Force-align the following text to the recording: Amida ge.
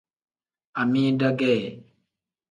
Amida 0.81 1.29
ge. 1.39 1.55